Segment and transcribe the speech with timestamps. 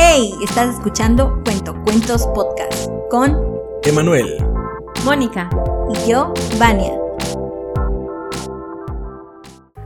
[0.00, 0.32] ¡Hey!
[0.44, 3.36] Estás escuchando Cuento Cuentos Podcast con
[3.82, 4.36] Emanuel,
[5.04, 5.50] Mónica
[5.92, 6.92] y yo, Vania.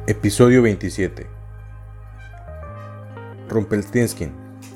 [0.06, 1.27] episodio 27.
[3.48, 4.34] Rumpelstiltskin,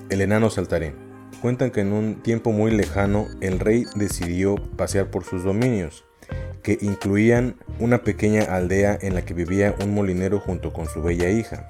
[0.09, 0.95] el enano saltarín.
[1.43, 6.07] Cuentan que en un tiempo muy lejano el rey decidió pasear por sus dominios,
[6.63, 11.29] que incluían una pequeña aldea en la que vivía un molinero junto con su bella
[11.29, 11.69] hija.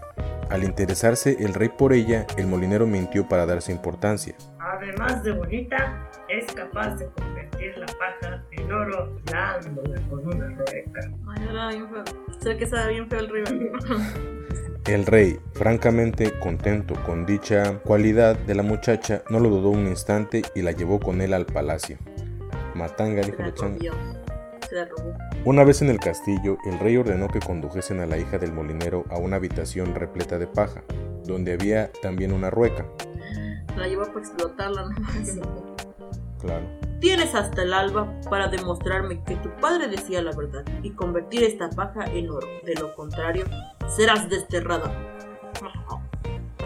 [0.50, 4.36] Al interesarse el rey por ella, el molinero mintió para darse importancia.
[4.58, 11.00] Además de bonita, es capaz de convertir la paja en oro dándola con una rueca.
[11.28, 12.04] Ay, era bien feo.
[12.40, 13.44] Sé que estaba bien feo el río.
[14.86, 20.42] El rey, francamente contento con dicha cualidad de la muchacha, no lo dudó un instante
[20.54, 21.98] y la llevó con él al palacio.
[22.76, 23.52] Matanga dijo la
[25.44, 29.04] Una vez en el castillo, el rey ordenó que condujesen a la hija del molinero
[29.10, 30.82] a una habitación repleta de paja,
[31.24, 32.86] donde había también una rueca.
[33.76, 35.38] La llevó para explotarla nomás.
[36.38, 36.66] Claro.
[37.00, 41.70] Tienes hasta el alba para demostrarme que tu padre decía la verdad y convertir esta
[41.70, 42.46] paja en oro.
[42.64, 43.46] De lo contrario,
[43.88, 44.92] serás desterrada.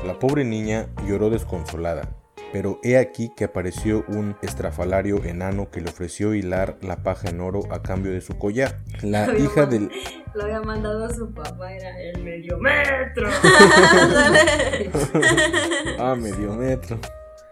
[0.04, 2.08] La pobre niña lloró desconsolada,
[2.52, 7.40] pero he aquí que apareció un estrafalario enano que le ofreció hilar la paja en
[7.40, 8.76] oro a cambio de su collar.
[9.02, 9.90] La hija del...
[10.34, 13.28] Lo había mandado a su papá, era el medio metro.
[15.98, 17.00] Ah, medio metro.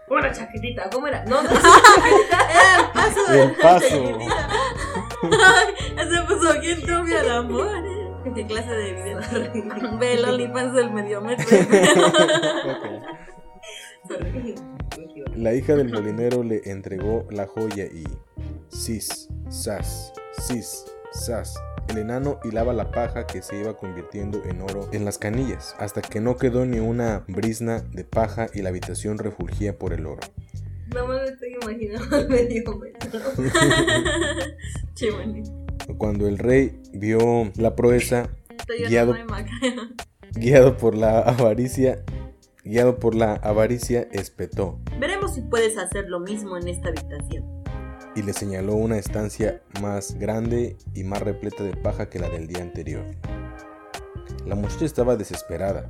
[0.09, 1.25] Una chaquetita, ¿cómo era?
[1.25, 4.17] No, no, Era el paso de El paso.
[5.23, 5.75] Ay,
[6.09, 7.67] se puso bien turbio el amor.
[7.67, 8.31] ¿eh?
[8.33, 9.19] ¿Qué clase de video?
[9.99, 11.45] Ve el OnlyFans del medio metro.
[15.35, 18.03] La hija del molinero le entregó la joya y...
[18.69, 21.55] Sis, sas, sis, sas.
[21.89, 26.01] El enano hilaba la paja que se iba convirtiendo en oro en las canillas, hasta
[26.03, 30.21] que no quedó ni una brizna de paja y la habitación refulgía por el oro.
[30.93, 33.19] no me estoy imaginando al medio metro.
[35.97, 38.29] Cuando el rey vio la proeza,
[38.87, 39.15] Guiado-
[40.33, 42.03] guiado por la avaricia,
[42.69, 47.43] guiado por la avaricia, espetó Veremos si puedes hacer lo mismo en esta habitación.
[48.15, 52.47] y le señaló una estancia más grande y más repleta de paja que la del
[52.47, 53.05] día anterior.
[54.45, 55.89] La muchacha estaba desesperada,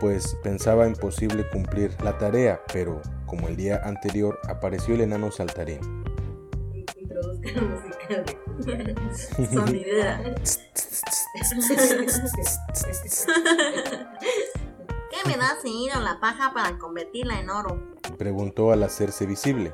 [0.00, 5.80] pues pensaba imposible cumplir la tarea, pero como el día anterior apareció el enano saltarín.
[15.26, 17.92] me das ir a la paja para convertirla en oro?
[18.18, 19.72] Preguntó al hacerse visible.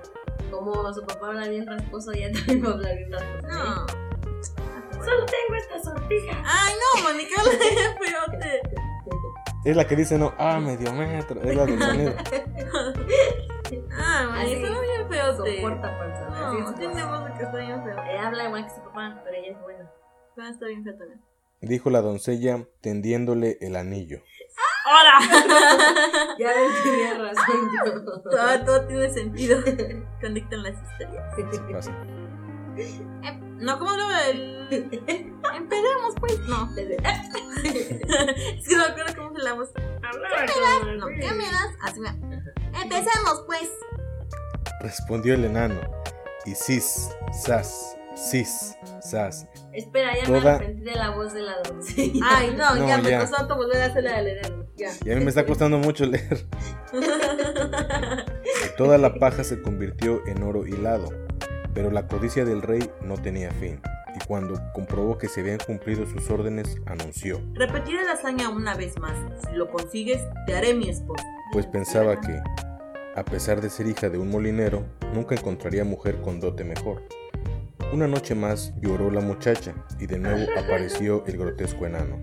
[0.50, 3.48] Como su papá habla bien rasposo, ya también va a hablar bien rasposo.
[3.48, 3.86] No.
[5.04, 6.42] Solo tengo esta sortija.
[6.44, 8.60] Ay, no, Mónica, la peote.
[9.64, 12.14] Es la que dice no, ah, medio metro, es la del sonido.
[13.92, 15.56] Ah, Mónica, está bien feote.
[15.56, 17.24] Soporta es No, tiene voz.
[17.24, 17.96] de que está bien feo.
[18.04, 19.90] Eh, habla igual que su papá, pero ella es buena.
[20.38, 21.20] Ah, Está bien feo también.
[21.60, 24.20] Dijo la doncella tendiéndole el anillo.
[24.84, 26.34] ¡Hola!
[26.38, 28.02] Ya ven, tenía razón yo.
[28.22, 29.60] todo, todo tiene sentido.
[30.20, 31.24] Conectan las historias.
[31.72, 31.92] Pasa.
[32.76, 34.68] Eh, no, ¿cómo lo el...
[35.54, 36.38] Empecemos, pues.
[36.48, 36.66] No.
[36.74, 36.96] Desde-
[38.56, 39.70] Es que no me acuerdo cómo se la voz.
[40.02, 40.46] Hablaba
[40.80, 41.06] como No.
[41.06, 41.68] ¿qué me das?
[41.82, 42.08] Así me...
[42.80, 43.70] Empecemos, pues.
[44.80, 45.80] Respondió el enano.
[46.46, 47.10] Y sis,
[47.44, 49.46] sas, sis, sas.
[49.72, 52.20] Espera, ya me arrepentí de la voz de la doncella.
[52.24, 53.20] Ay, no, No, ya me ya.
[53.20, 54.61] costó tanto volver a hacerla de leer.
[54.82, 54.90] Ya.
[55.04, 56.44] Y a mí me está costando mucho leer.
[58.76, 61.08] Toda la paja se convirtió en oro hilado,
[61.74, 63.80] pero la codicia del rey no tenía fin,
[64.14, 68.98] y cuando comprobó que se habían cumplido sus órdenes, anunció, Repetiré la hazaña una vez
[68.98, 69.14] más.
[69.48, 71.24] Si lo consigues, te haré mi esposa.
[71.52, 72.40] pues pensaba que,
[73.14, 77.02] a pesar de ser hija de un molinero, nunca encontraría mujer con dote mejor.
[77.92, 82.18] Una noche más lloró la muchacha, y de nuevo apareció el grotesco enano.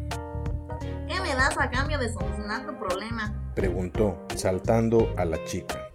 [1.40, 3.34] ¿Qué me das a cambio de solucionar tu problema?
[3.56, 5.90] Preguntó, saltando a la chica.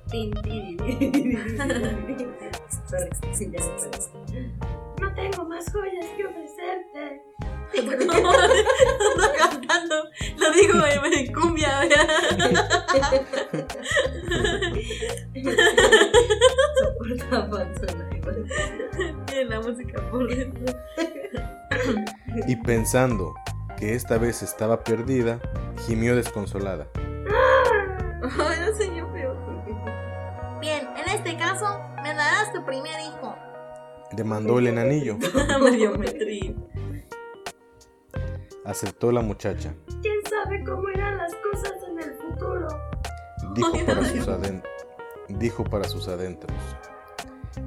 [4.98, 7.22] No tengo más joyas que ofrecerte.
[7.78, 8.12] Ando
[9.36, 9.96] cantando.
[10.38, 10.82] Lo digo
[11.12, 11.82] en cumbia.
[16.80, 17.48] Soporta
[19.44, 20.74] la música por dentro.
[22.46, 23.34] Y pensando
[23.76, 25.40] que esta vez estaba perdida,
[25.86, 26.86] gimió desconsolada.
[26.96, 29.34] Ay, no señor feo.
[30.60, 31.66] Bien, en este caso,
[32.02, 33.34] me darás tu primer hijo.
[34.12, 35.18] Demandó el enanillo.
[35.98, 36.64] Metrín.
[38.64, 39.74] Aceptó la muchacha.
[40.00, 42.68] ¿Quién sabe cómo irán las cosas en el futuro?
[43.54, 44.62] dijo para, sus aden-
[45.28, 46.56] dijo para sus adentros.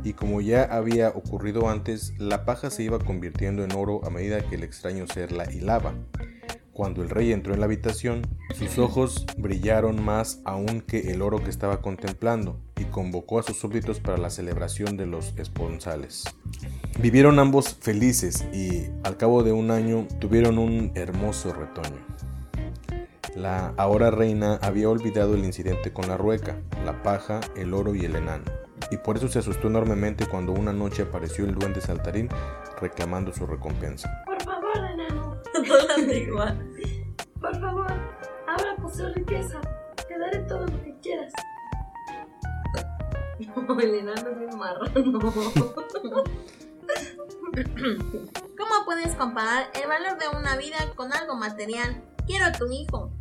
[0.04, 4.48] Y como ya había ocurrido antes, la paja se iba convirtiendo en oro a medida
[4.48, 5.94] que el extraño ser la hilaba.
[6.78, 8.22] Cuando el rey entró en la habitación,
[8.54, 13.58] sus ojos brillaron más aún que el oro que estaba contemplando y convocó a sus
[13.58, 16.26] súbditos para la celebración de los esponsales.
[17.00, 22.06] Vivieron ambos felices y al cabo de un año tuvieron un hermoso retoño.
[23.36, 28.06] La ahora reina había olvidado el incidente con la rueca, la paja, el oro y
[28.06, 28.46] el enano,
[28.92, 32.30] y por eso se asustó enormemente cuando una noche apareció el duende saltarín
[32.80, 34.10] reclamando su recompensa.
[34.26, 35.38] Por favor, enano.
[37.42, 37.88] Por favor,
[38.48, 39.62] ahora poseo riqueza.
[40.08, 41.34] Te daré todo lo que quieras.
[43.40, 45.20] No, el enano es un marrano.
[48.58, 52.02] ¿Cómo puedes comparar el valor de una vida con algo material?
[52.26, 53.12] Quiero a tu hijo.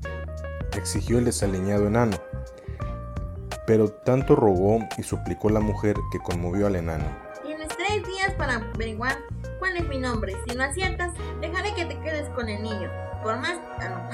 [0.75, 2.17] exigió el desaliñado enano.
[3.67, 7.05] Pero tanto rogó y suplicó la mujer que conmovió al enano.
[7.45, 9.19] Tienes tres días para averiguar
[9.59, 10.35] cuál es mi nombre.
[10.49, 12.91] Si no aciertas, dejaré que te quedes con el niño.
[13.23, 13.59] Por más...
[13.81, 14.09] ah,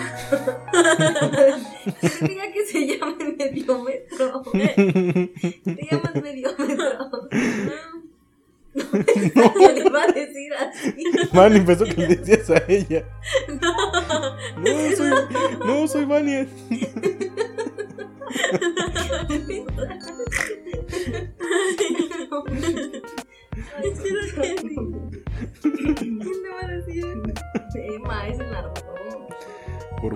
[2.01, 4.43] Que diga que se llame mediómetro.
[4.53, 7.29] Te llamas mediómetro.
[8.75, 11.05] ¿Qué le va a decir así?
[11.35, 13.05] Manny pensó que le decías a ella.
[14.57, 15.11] No, soy,
[15.67, 16.47] no, soy Vania.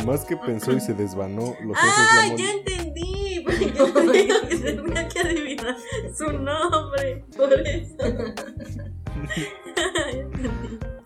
[0.07, 3.43] Más que pensó y se desvanó, los ¡Ah, ya entendí!
[3.45, 5.77] Porque yo tenía que tenía que adivinar
[6.17, 7.25] su nombre.
[7.37, 7.97] Por eso.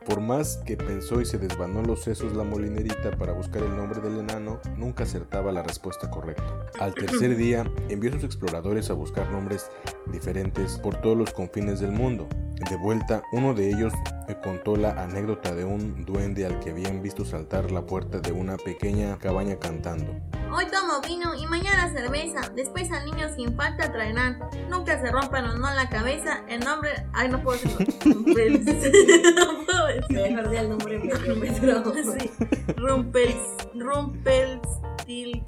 [0.05, 4.01] Por más que pensó y se desvanó los sesos la molinerita para buscar el nombre
[4.01, 6.67] del enano, nunca acertaba la respuesta correcta.
[6.81, 9.71] Al tercer día, envió a sus exploradores a buscar nombres
[10.11, 12.29] diferentes por todos los confines del mundo.
[12.69, 13.93] De vuelta, uno de ellos
[14.29, 18.33] me contó la anécdota de un duende al que habían visto saltar la puerta de
[18.33, 20.15] una pequeña cabaña cantando.
[20.53, 22.51] Hoy tomo vino y mañana cerveza.
[22.55, 24.39] Después al niño sin falta traerán.
[24.69, 26.45] Nunca se rompan o no la cabeza.
[26.49, 26.91] El nombre.
[27.15, 27.87] Ay, no puedo decirlo.
[28.05, 30.23] no puedo decirlo.
[30.23, 31.95] Mejor di el nombre mediómetro.
[31.95, 32.31] Sí.
[32.77, 33.35] Rumpel.
[33.75, 35.45] Rumpelstil.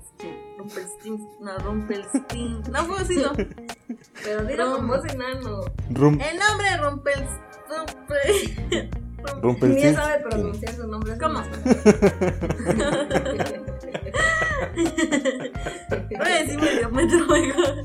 [0.62, 1.18] Rumpelstil.
[1.40, 2.62] No, Rumpelstil.
[2.70, 3.32] No puedo decirlo.
[4.24, 5.60] Pero dilo con voz enano.
[5.90, 7.26] Rum, El nombre de Rumpel.
[7.68, 8.90] Rumpel.
[9.42, 11.18] rompe el Ni sabe pronunciar su nombre.
[11.18, 11.40] ¿Cómo?
[16.10, 17.82] Voy a decir medio metro mejor.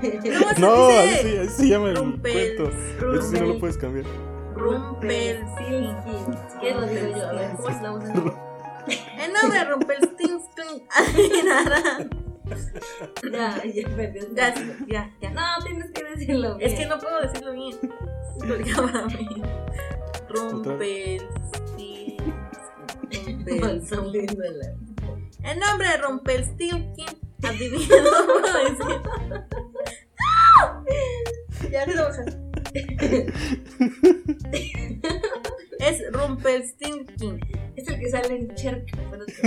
[0.00, 2.70] ¿Cómo se No, así, sí- así se llama el Rumpel- cuento.
[3.14, 4.06] Eso sí no lo puedes cambiar.
[4.54, 5.90] Rumpelstil.
[6.52, 7.28] Si quieres lo digo yo.
[7.28, 8.53] A ver, ¿cómo es la enano?
[9.18, 12.08] El nombre de Rumpelstiltskin adivinará.
[13.32, 13.88] Ya, ya.
[14.34, 14.54] Ya,
[14.86, 15.30] ya, ya.
[15.30, 16.56] No, tienes que decirlo.
[16.60, 16.88] Es que bien.
[16.90, 17.78] no puedo decirlo bien.
[18.36, 19.28] Explica para mí.
[19.42, 22.34] No, Rumpelstiltskin.
[23.10, 23.38] el-
[25.44, 27.06] El nombre de Rumpelstiltskin
[27.42, 27.96] adivina.
[28.02, 29.00] No puedo decir.
[31.70, 32.36] Ya te lo bajas.
[35.80, 37.40] Es Rumpelstiltskin.
[37.84, 38.86] Es el que sale en Cherk.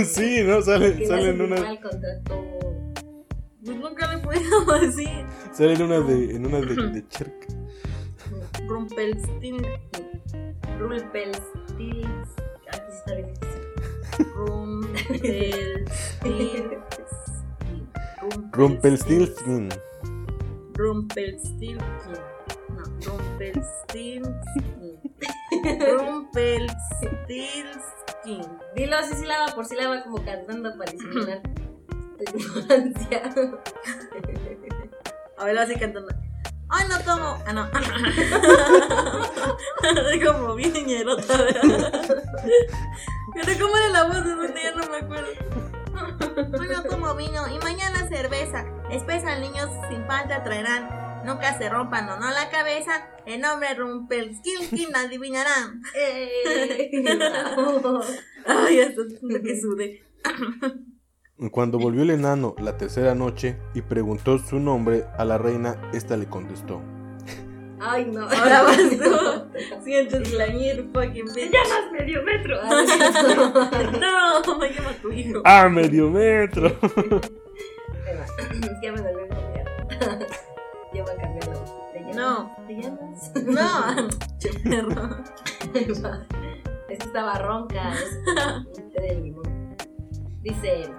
[0.06, 2.44] Sí, no, sale, sale en una, contrato.
[3.64, 5.24] Pues nunca le puedo decir.
[5.52, 7.46] sale en una de, en una de, de Cherk.
[8.66, 9.62] Rumpelstiltskin.
[10.78, 12.30] Rumpelstilts.
[12.68, 13.62] Aquí está difícil.
[18.52, 18.52] Rumpelstiltskin.
[18.52, 19.68] Rumpelstiltskin.
[20.74, 21.78] Rumpelstiltskin.
[22.76, 24.22] No, Rumpelstiltskin.
[25.98, 27.66] Rumpelstiltskin.
[28.74, 31.40] Dilo así sílaba por sílaba como cantando para disimular
[32.18, 33.22] tu ignorancia.
[35.38, 36.12] A ver, así cantando.
[36.70, 37.42] Ay, no tomo.
[37.46, 37.68] Ah, no.
[40.26, 41.22] Como bien ñerota.
[43.34, 45.28] Pero ¿cómo era la voz de donde ya no me acuerdo?
[46.60, 48.66] Hoy no tomo vino y mañana cerveza.
[48.90, 51.07] Después al niño sin falta traerán.
[51.24, 53.08] Nunca se rompan o no la cabeza.
[53.26, 55.82] El nombre Rumpelstiltskin adivinarán.
[55.94, 56.90] ¡Eh!
[57.04, 58.00] bravo.
[58.46, 59.02] Ay, hasta
[59.42, 60.02] que sudé.
[61.52, 66.16] Cuando volvió el enano la tercera noche y preguntó su nombre a la reina, esta
[66.16, 66.82] le contestó.
[67.80, 68.22] Ay, no.
[68.22, 69.84] Ahora vas tú.
[69.84, 72.60] Sientes la ñer fucking llamas medio metro.
[74.00, 75.40] No, me llama tu hijo.
[75.44, 76.76] ¡Ah, medio metro!
[78.82, 79.28] Ya me dolió.
[80.94, 81.72] Ya va a cambiar la voz.
[81.92, 82.16] ¿Te llamas?
[82.16, 82.56] No.
[82.66, 83.32] ¿Te llamas?
[83.44, 85.22] No, che perro.
[86.88, 87.92] Es que estaba ronca.
[89.22, 89.76] Limón.
[90.42, 90.90] Dice: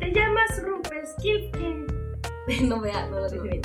[0.00, 1.86] Te llamas Rumpelstiltskin.
[2.68, 3.62] No vea, no lo dije bien.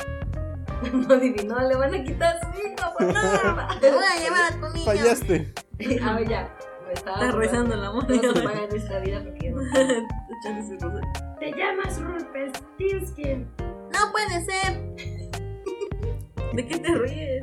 [1.08, 3.68] No adivinó, le van a quitar su hijo por nada.
[3.82, 4.86] Te voy a llevar a tu niño.
[4.86, 5.54] Fallaste.
[6.04, 6.56] A ver, ya.
[6.86, 8.34] Me estaba rezando la No moneda.
[8.34, 9.62] se paga en esta vida porque no.
[9.64, 11.12] Echando su rosario.
[11.40, 13.48] Te llamas Rumpelstiltskin.
[13.58, 15.29] No puede ser.
[16.60, 17.42] ¿De qué te ríes?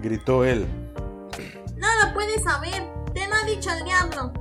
[0.00, 0.66] Gritó él.
[1.76, 2.82] No lo puedes saber.
[3.12, 4.32] Te lo ha dicho el diablo.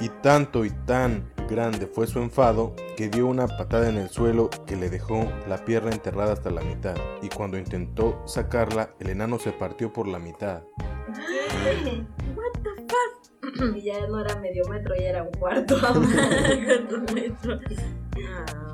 [0.00, 4.50] Y tanto y tan grande fue su enfado que dio una patada en el suelo
[4.66, 6.96] que le dejó la pierna enterrada hasta la mitad.
[7.22, 10.64] Y cuando intentó sacarla, el enano se partió por la mitad.
[13.76, 15.76] Y ya no era medio metro, ya era un cuarto.
[18.14, 18.71] Ah.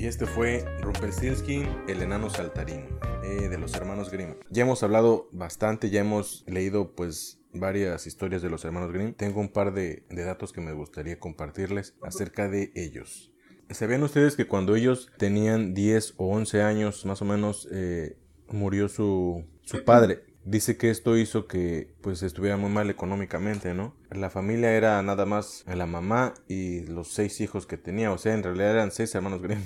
[0.00, 2.86] Y este fue Rumpelstiltskin, el enano saltarín,
[3.22, 4.34] eh, de los hermanos Grimm.
[4.48, 9.12] Ya hemos hablado bastante, ya hemos leído pues varias historias de los hermanos Grimm.
[9.12, 13.30] Tengo un par de, datos que me gustaría compartirles acerca de ellos.
[13.68, 18.16] ¿Sabían ustedes que cuando ellos tenían 10 o 11 años más o menos eh,
[18.48, 20.24] murió su, su padre?
[20.46, 23.94] Dice que esto hizo que pues estuviera muy mal económicamente, ¿no?
[24.10, 28.32] La familia era nada más la mamá y los seis hijos que tenía, o sea,
[28.32, 29.60] en realidad eran seis hermanos Grimm.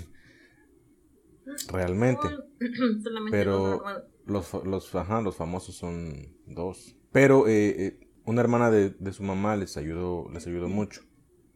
[1.71, 2.23] Realmente.
[3.03, 3.83] solamente Pero-.
[4.27, 6.97] Los, los, ajá, los famosos son dos.
[7.13, 11.03] Pero eh, eh, una hermana de, de su mamá les ayudó, les ayudó mucho,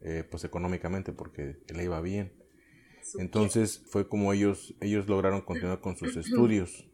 [0.02, 2.33] eh, pues económicamente, porque le iba bien.
[3.19, 6.88] Entonces fue como ellos, ellos lograron continuar con sus estudios.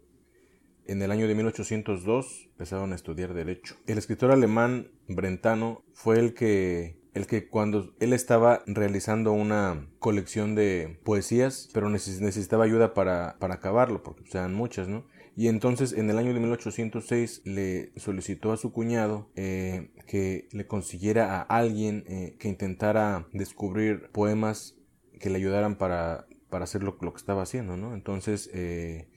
[0.87, 3.77] En el año de 1802 empezaron a estudiar derecho.
[3.87, 10.55] El escritor alemán Brentano fue el que el que cuando él estaba realizando una colección
[10.55, 15.07] de poesías, pero neces- necesitaba ayuda para, para acabarlo, porque pues, eran muchas, ¿no?
[15.37, 20.67] Y entonces en el año de 1806 le solicitó a su cuñado eh, que le
[20.67, 24.77] consiguiera a alguien eh, que intentara descubrir poemas
[25.19, 27.95] que le ayudaran para, para hacer lo, lo que estaba haciendo, ¿no?
[27.95, 29.09] Entonces eh,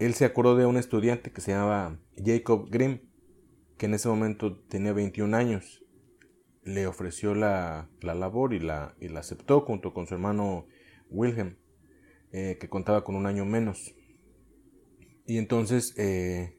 [0.00, 2.98] él se acordó de un estudiante que se llamaba Jacob Grimm,
[3.78, 5.83] que en ese momento tenía 21 años.
[6.64, 10.66] Le ofreció la, la labor y la, y la aceptó junto con su hermano
[11.10, 11.56] Wilhelm,
[12.32, 13.94] eh, que contaba con un año menos.
[15.26, 16.58] Y entonces, eh,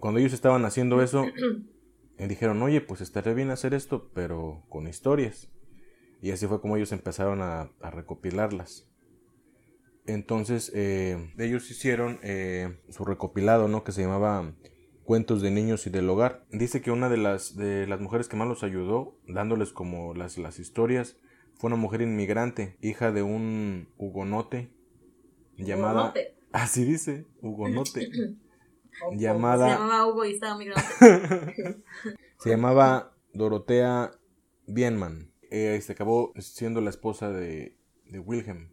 [0.00, 1.24] cuando ellos estaban haciendo eso,
[2.18, 5.50] dijeron, oye, pues estaría bien hacer esto, pero con historias.
[6.20, 8.88] Y así fue como ellos empezaron a, a recopilarlas.
[10.06, 12.20] Entonces, eh, ellos hicieron
[12.88, 13.82] su recopilado, ¿no?
[13.82, 14.54] Que se llamaba
[15.06, 16.44] Cuentos de Niños y del Hogar.
[16.50, 20.36] Dice que una de las, de las mujeres que más los ayudó, dándoles como las,
[20.36, 21.16] las historias,
[21.54, 24.72] fue una mujer inmigrante, hija de un hugonote,
[25.56, 26.00] llamada...
[26.10, 26.34] Hugonote.
[26.52, 28.08] Así dice, hugonote.
[29.06, 29.68] O- Se llamada...
[29.68, 30.58] llamaba Hugo y estaba.
[32.38, 34.10] Se llamaba Dorotea
[34.66, 35.30] Bienman.
[35.50, 38.70] Eh, se acabó siendo la esposa de, de Wilhelm.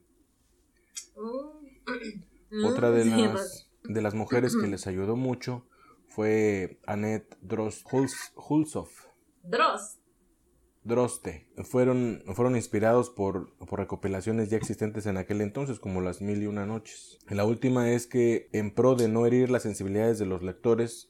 [2.50, 5.68] Mm, Otra de Sí, las, de las mujeres que les ayudó mucho
[6.13, 9.08] fue Annette Drost Huls- Hulsoff.
[9.43, 9.98] Dross.
[10.84, 11.48] Droste.
[11.63, 16.46] Fueron, fueron inspirados por, por recopilaciones ya existentes en aquel entonces, como Las Mil y
[16.46, 17.17] Una Noches.
[17.29, 21.10] La última es que, en pro de no herir las sensibilidades de los lectores,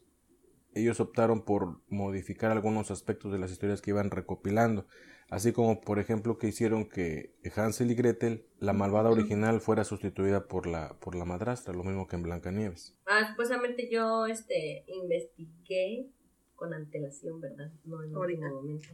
[0.76, 4.86] ellos optaron por modificar algunos aspectos de las historias que iban recopilando.
[5.30, 10.48] Así como, por ejemplo, que hicieron que Hansel y Gretel, la malvada original, fuera sustituida
[10.48, 12.96] por la, por la madrastra, lo mismo que en Blancanieves.
[13.08, 16.10] Ah, supuestamente yo este, investigué
[16.56, 17.72] con antelación, ¿verdad?
[17.84, 18.42] No en Ahorita.
[18.46, 18.90] último momento.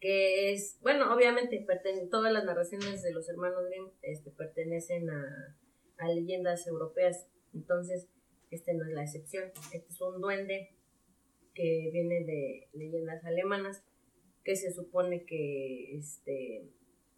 [0.00, 1.66] Que es, bueno, obviamente
[2.10, 5.56] todas las narraciones de los hermanos Grimm este, pertenecen a,
[5.98, 7.26] a leyendas europeas.
[7.54, 8.08] Entonces,
[8.50, 9.50] este no es la excepción.
[9.72, 10.74] Este es un duende
[11.54, 13.82] que viene de leyendas alemanas
[14.48, 16.70] que se supone que este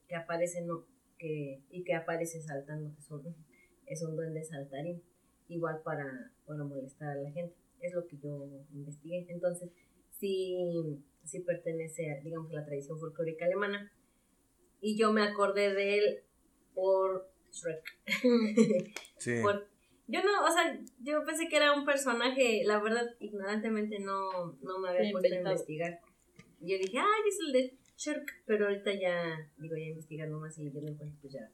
[0.09, 0.85] que aparece no
[1.17, 3.23] que y que aparece saltando que son
[3.87, 5.01] es un duende saltarín
[5.47, 7.55] igual para, para molestar a la gente.
[7.81, 9.27] Es lo que yo investigué.
[9.29, 9.71] Entonces,
[10.11, 13.93] sí, sí pertenece a, digamos, a la tradición folclórica alemana.
[14.81, 16.19] Y yo me acordé de él
[16.75, 17.85] por Shrek.
[19.19, 19.41] Sí.
[19.43, 19.69] Por-
[20.09, 24.81] yo no, o sea, yo pensé que era un personaje, la verdad, ignorantemente no, no
[24.81, 26.01] me había puesto a investigar.
[26.61, 30.71] Yo dije, ay, es el de Shrek, pero ahorita ya, digo, ya investigando más y
[30.71, 31.51] yo me pues ya,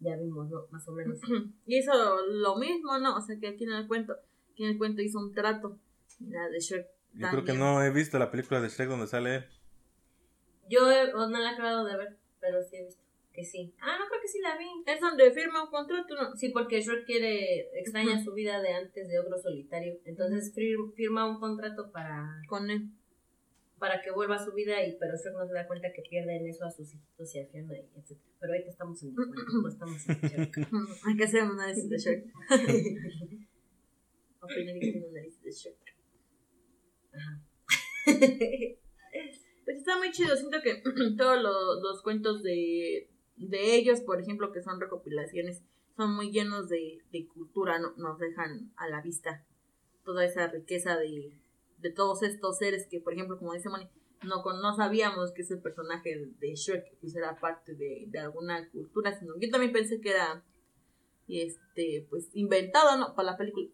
[0.00, 0.66] ya vimos, ¿no?
[0.70, 1.18] Más o menos.
[1.66, 1.92] Y hizo
[2.26, 3.16] lo mismo, ¿no?
[3.16, 4.16] O sea, que aquí en el cuento,
[4.52, 5.78] aquí en el cuento hizo un trato.
[6.20, 6.86] La de Shrek.
[7.14, 9.44] Yo creo que no he visto la película de Shrek donde sale él.
[10.68, 13.02] Yo eh, no la he acabado de ver, pero sí he visto
[13.32, 13.72] que sí.
[13.80, 14.66] Ah, no creo que sí la vi.
[14.86, 16.36] Es donde firma un contrato, ¿no?
[16.36, 19.94] Sí, porque Shrek quiere, extraña su vida de antes de ogro solitario.
[20.04, 22.90] Entonces fir- firma un contrato para, Con él.
[23.78, 26.36] Para que vuelva a su vida y pero Shrek no se da cuenta que pierde
[26.36, 28.18] en eso a sus hijitos y a Fiona y etc.
[28.40, 30.58] Pero ahorita estamos en no estamos en Shrek.
[31.06, 32.24] Hay que hacer un análisis de Shrek.
[34.40, 35.96] Opinar y hacer un análisis de Shrek.
[37.14, 37.42] Ajá.
[39.64, 40.34] Pues está muy chido.
[40.34, 40.76] Siento que
[41.18, 45.62] todos los, los cuentos de, de ellos, por ejemplo, que son recopilaciones,
[45.94, 47.78] son muy llenos de, de cultura.
[47.78, 49.44] no- nos dejan a la vista
[50.06, 51.38] toda esa riqueza de,
[51.78, 53.88] de todos estos seres que, por ejemplo, como dice Moni,
[54.22, 59.16] no, no sabíamos que ese personaje de Shrek pues, era parte de, de alguna cultura,
[59.18, 60.44] sino yo también pensé que era
[61.28, 63.14] este pues inventado ¿no?
[63.14, 63.68] para la película.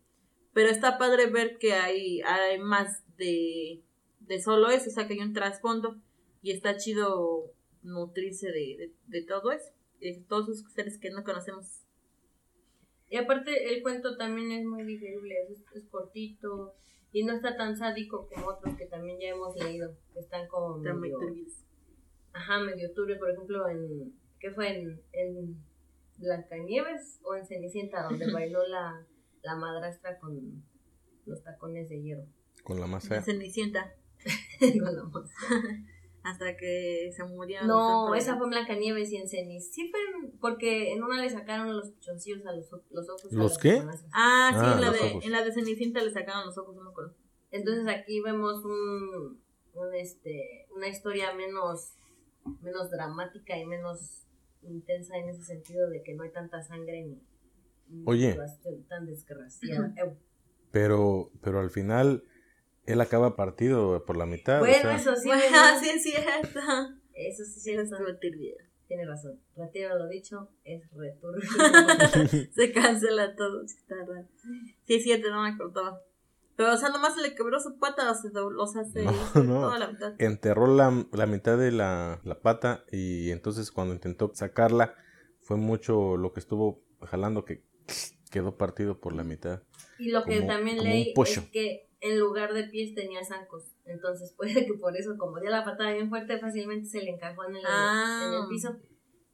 [0.53, 3.83] Pero está padre ver que hay, hay más de,
[4.21, 6.01] de solo eso, o sea que hay un trasfondo
[6.43, 11.25] y está chido nutrirse de, de, de todo eso, de todos esos seres que no
[11.25, 11.81] conocemos.
[13.09, 16.75] Y aparte el cuento también es muy digerible, es, es cortito
[17.15, 20.77] y no está tan sádico como otros que también ya hemos leído, que están como
[20.79, 21.17] medio,
[22.33, 24.69] ajá, medio turbio, por ejemplo en, ¿qué fue?
[24.77, 25.65] En, en
[26.19, 29.07] Blancanieves o en Cenicienta, donde bailó la,
[29.43, 30.65] la madrastra con
[31.25, 32.27] los tacones de hierro.
[32.65, 33.23] Con la más fea.
[33.23, 33.95] Cenicienta,
[34.59, 35.11] Con la.
[36.25, 37.69] Hasta que se murieron.
[37.69, 39.73] No, esa fue Blancanieves y en Cenicienta.
[39.75, 43.33] Sí, fue en- porque en una le sacaron los pichoncillos a los, los ojos.
[43.33, 43.83] ¿Los qué?
[44.13, 45.25] Ah, sí, Ah, en, la los de, ojos.
[45.25, 47.15] en la de Cenicienta le sacaron los ojos, no me acuerdo.
[47.51, 49.41] Entonces aquí vemos un,
[49.75, 51.95] un, este, una historia menos,
[52.63, 54.23] menos dramática y menos
[54.63, 57.23] intensa en ese sentido de que no hay tanta sangre ni,
[57.89, 58.37] ni Oye.
[58.89, 59.95] tan desgraciada.
[60.71, 62.25] Pero, pero al final,
[62.87, 64.57] él acaba partido por la mitad.
[64.57, 66.61] o bueno, sea, eso sí, Bueno, sí es cierto.
[67.15, 68.57] eso sí, estuvo turbio.
[68.89, 69.41] tiene razón.
[69.57, 71.49] Retiro lo dicho, es returbio.
[72.55, 74.29] Se cancela todo, sí está raro.
[74.85, 76.01] Sí, es cierto, no me acordaba.
[76.57, 79.03] Pero, o sea, nomás se le quebró su pata, o sea, dobló- o sea, se
[79.03, 79.13] No,
[79.43, 79.61] no.
[79.63, 80.15] toda la mitad.
[80.21, 84.95] enterró la, la mitad de la, la pata y entonces cuando intentó sacarla
[85.41, 87.65] fue mucho lo que estuvo jalando que
[88.31, 89.63] quedó partido por la mitad.
[89.99, 93.65] Y lo que también leí es que en lugar de pies tenía zancos.
[93.87, 97.45] Entonces puede que por eso, como dio la patada bien fuerte, fácilmente se le encajó
[97.49, 98.27] en el, Ah.
[98.29, 98.77] en el piso.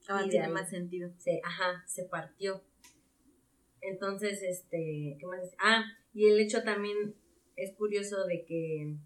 [0.09, 1.11] Ahora tiene más sentido.
[1.19, 2.63] Se, ajá, se partió.
[3.81, 5.41] Entonces, este, ¿qué más?
[5.59, 7.15] Ah, y el hecho también
[7.57, 8.97] es curioso de que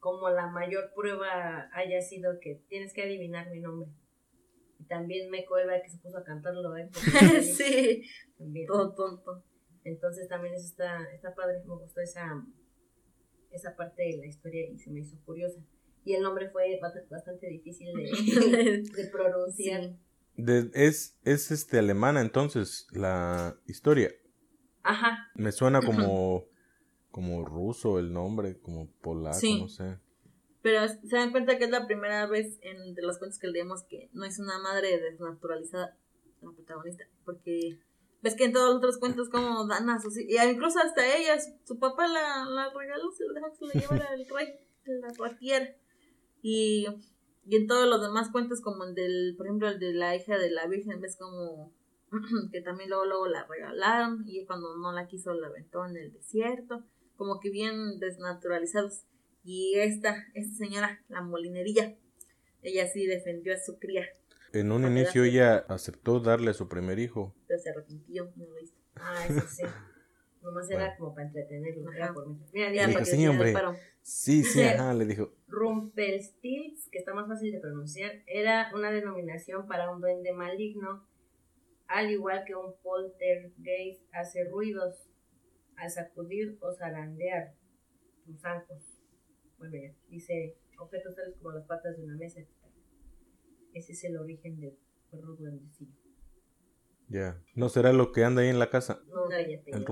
[0.00, 3.88] como la mayor prueba haya sido que tienes que adivinar mi nombre.
[4.78, 6.88] Y también me cuelga que se puso a cantarlo, ¿eh?
[7.42, 8.02] Sí,
[8.38, 8.66] también.
[8.66, 9.44] todo tonto.
[9.84, 12.44] Entonces también eso está, está padre, me gustó esa,
[13.52, 15.60] esa parte de la historia y se me hizo curiosa.
[16.04, 19.82] Y el nombre fue bast- bastante difícil de, de pronunciar.
[19.82, 19.96] Sí.
[20.36, 24.10] De- es, es este alemana entonces la historia.
[24.82, 26.44] Ajá, Me suena como,
[27.10, 29.60] como ruso el nombre, como polaco, Sí.
[29.60, 29.98] no sé.
[30.62, 33.82] Pero se dan cuenta que es la primera vez en de los cuentos que leemos
[33.84, 35.96] que no es una madre desnaturalizada
[36.42, 37.04] la protagonista.
[37.24, 37.78] Porque
[38.22, 41.38] ves que en todos los otros cuentos como danas o sí, y incluso hasta ella,
[41.40, 44.54] su, su papá la, la regaló, se la dejó que se la llevara el rey,
[44.84, 45.76] la ratiera.
[46.42, 46.86] Y,
[47.46, 50.38] y en todos los demás cuentos como el del, por ejemplo, el de la hija
[50.38, 51.72] de la Virgen, ves como
[52.52, 56.12] que también luego, luego la regalaron y cuando no la quiso la aventó en el
[56.12, 56.84] desierto,
[57.16, 59.04] como que bien desnaturalizados.
[59.44, 61.96] Y esta, esta señora, la molinerilla,
[62.62, 64.06] ella sí defendió a su cría,
[64.52, 67.34] En un Porque inicio ella aceptó darle a su primer hijo.
[67.46, 68.74] pero se arrepintió, no lo hizo.
[68.96, 69.62] ah, eso sí.
[70.42, 70.94] Nomás era Bueno.
[70.98, 71.88] como para entretenerlo.
[71.90, 71.96] Ajá.
[71.98, 72.38] era por mí.
[72.52, 73.48] Mira, Ya, dijo, "Sí, ya hombre".
[73.48, 73.74] le paró.
[74.02, 75.32] Sí, sí, ajá, le dijo.
[75.48, 81.06] Rumpelstilts, que está más fácil de pronunciar, era una denominación para un duende maligno,
[81.88, 85.10] al igual que un poltergeist hace ruidos
[85.76, 87.54] al sacudir o zarandear
[88.24, 88.82] sus zancos.
[89.58, 92.50] Bueno, ya, dice objetos tales como las patas de una mesa, etc.
[93.78, 94.76] Ese es el origen del
[95.10, 95.92] perro duendecillo.
[97.08, 97.40] Ya.
[97.54, 99.00] ¿No será lo que anda ahí en la casa?
[99.06, 99.70] No, cállate.
[99.70, 99.84] El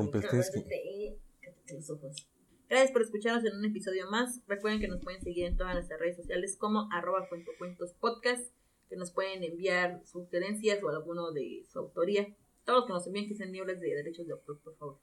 [1.75, 2.29] los ojos.
[2.69, 4.41] Gracias por escucharnos en un episodio más.
[4.49, 8.53] Recuerden que nos pueden seguir en todas nuestras redes sociales como arroba cuento cuentos podcast,
[8.89, 12.27] que nos pueden enviar sugerencias o alguno de su autoría.
[12.65, 14.99] Todos los que nos envíen que sean libres de derechos de autor, por favor.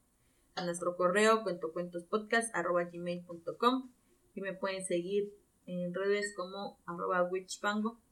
[0.55, 3.91] A nuestro correo cuentocuentospodcast arroba gmail.com
[4.35, 5.33] y me pueden seguir
[5.65, 8.02] en redes como arroba witchpango.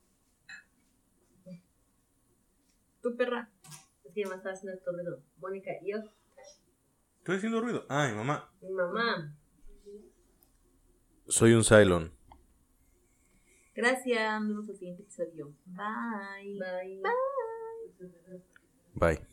[3.02, 3.50] Tu perra.
[4.04, 5.24] Es que me está haciendo esto ruido.
[5.38, 5.98] Mónica y yo,
[7.22, 7.86] Estoy haciendo ruido.
[7.88, 8.52] Ay, mamá.
[8.62, 9.38] mi mamá.
[11.28, 12.12] Soy un Cylon.
[13.76, 14.42] Gracias.
[14.42, 15.54] Nos vemos en el siguiente episodio.
[15.66, 16.60] Bye.
[16.60, 17.02] Bye.
[18.96, 19.28] Bye.